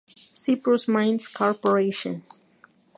Cyprus 0.33 0.87
Mines 0.87 1.27
Cooperation. 1.27 2.23